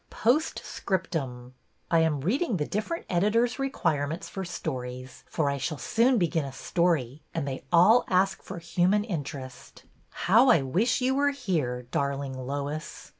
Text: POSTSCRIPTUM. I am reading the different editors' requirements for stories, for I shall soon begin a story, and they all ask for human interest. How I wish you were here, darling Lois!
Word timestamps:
POSTSCRIPTUM. 0.09 1.51
I 1.91 1.99
am 1.99 2.21
reading 2.21 2.57
the 2.57 2.65
different 2.65 3.05
editors' 3.07 3.59
requirements 3.59 4.27
for 4.27 4.43
stories, 4.43 5.23
for 5.29 5.47
I 5.47 5.59
shall 5.59 5.77
soon 5.77 6.17
begin 6.17 6.43
a 6.43 6.51
story, 6.51 7.21
and 7.35 7.47
they 7.47 7.65
all 7.71 8.05
ask 8.07 8.41
for 8.41 8.57
human 8.57 9.03
interest. 9.03 9.83
How 10.25 10.49
I 10.49 10.63
wish 10.63 11.01
you 11.01 11.13
were 11.13 11.29
here, 11.29 11.83
darling 11.91 12.35
Lois! 12.35 13.09